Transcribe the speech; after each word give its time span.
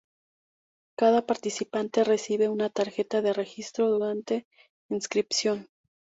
Cada 0.97 1.27
participante 1.27 2.03
recibe 2.03 2.49
una 2.49 2.71
tarjeta 2.71 3.21
de 3.21 3.33
registro 3.33 3.87
durante 3.91 4.47
inscripción. 4.89 5.69